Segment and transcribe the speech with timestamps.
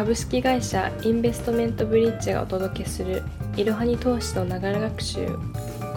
[0.00, 3.22] 株式会社インベストメントブリッジがお届けする
[3.54, 5.28] いろはに投資のながら学習。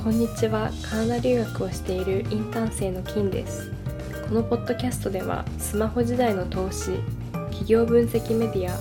[0.04, 0.72] こんにちは。
[0.82, 3.72] カナダ留学をしているインターン生の金です。
[4.28, 6.98] このポッドキャストではスマホ時代の投資
[7.52, 8.78] 企業分析メディア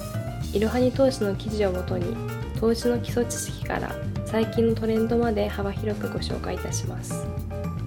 [0.56, 2.16] いろはに投資の記事をもとに
[2.58, 3.94] 投資の基礎知識から
[4.26, 7.24] 最近のトレンドまで幅広くご紹介いたします。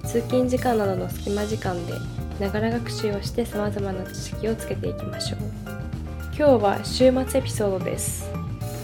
[0.05, 1.95] 通勤時間などの隙間時間で
[2.39, 5.74] ながら学習をして様々な知識をつけていきましょう。
[6.37, 8.29] 今日は週末エピソードです。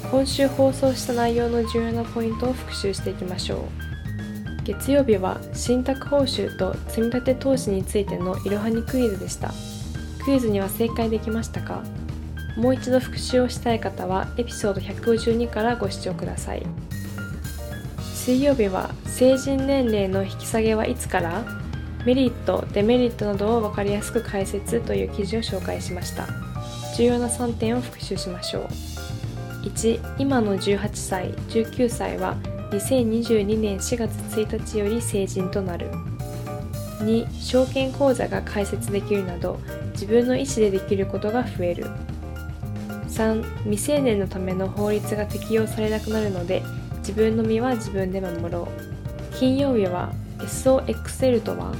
[0.10, 4.64] 今週放送した内容の重要なポイントを復習していきましょう。
[4.64, 9.52] 月曜日は信託報酬と積立投資についてのいろはにクイズでした。
[10.24, 11.84] クイズには正解できましたか？
[12.55, 16.66] もう一度復習をしたい方はエピソード152からご視聴ください。
[18.13, 21.44] 水曜日は成人年齢の引き下げはいつから？
[22.05, 26.30] メリット、デメリットなどを分かりやすく解説という記事を紹介しました。
[26.95, 28.68] 重要な3点を復習しましょう。
[29.66, 32.35] 1今の18歳19歳は
[32.71, 35.91] 2022年4月1日より成人となる。
[36.99, 39.60] 2証券口座が開設できるなど
[39.93, 41.85] 自分の意思でできることが増える。
[43.07, 46.63] 3未成年のための法律が適用されなくなるので
[46.99, 48.68] 自分の身は自分で守ろ
[49.34, 49.38] う。
[49.38, 51.73] 金曜日は SOXL とは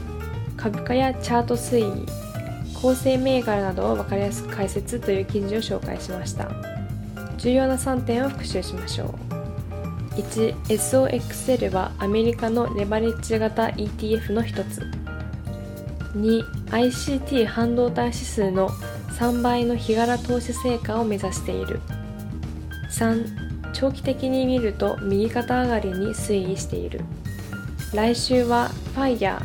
[0.58, 2.06] 株価やチャート推移。
[2.82, 6.50] 構成銘柄などを分かりやすく解説という記事を紹介しました。
[7.38, 9.32] 重要な3点を復習しましょう。
[10.16, 14.86] 1SOXL はアメリカのレバレッジ型 ETF の一つ。
[16.16, 18.70] 2ICT 半導体指数の
[19.18, 21.80] 3倍の日柄投資成果を目指している。
[22.92, 27.02] 3長期的に見ると右肩上がりに推移している。
[27.94, 29.40] 来週は FIRE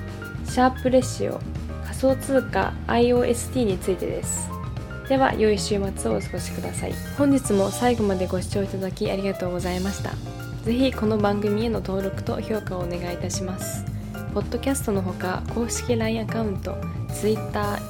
[0.48, 1.40] シャープレシオ
[1.96, 4.50] 仮想通貨 IOST についてです。
[5.08, 6.94] では良い週末をお過ごしください。
[7.16, 10.10] 本日も最後までご視聴いただきありがとうございました。
[10.64, 13.82] ぜひこの番組への登録と評価をお願いいたします。
[14.34, 16.76] ポッドキャストのほか公式 LINE アカウント
[17.14, 17.40] Twitter、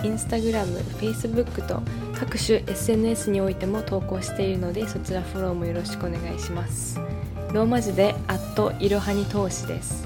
[0.02, 0.66] Instagram、
[1.00, 1.82] Facebook と
[2.16, 7.00] 各種 SNS においても投稿しているのでそちらフォローもよろしくお願いします。
[7.52, 8.14] ローマ字で
[8.78, 10.05] いろはに投資です。